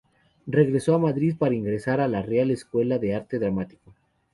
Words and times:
Regresó 0.47 0.95
a 0.95 0.97
Madrid 0.97 1.35
para 1.37 1.53
ingresar 1.53 1.99
en 1.99 2.13
la 2.13 2.23
Real 2.23 2.49
Escuela 2.49 2.97
de 2.97 3.13
Arte 3.13 3.37
Dramático. 3.37 3.93